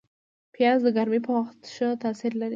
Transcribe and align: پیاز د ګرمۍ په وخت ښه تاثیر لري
پیاز 0.53 0.79
د 0.85 0.87
ګرمۍ 0.95 1.19
په 1.25 1.31
وخت 1.37 1.59
ښه 1.73 1.87
تاثیر 2.03 2.33
لري 2.41 2.49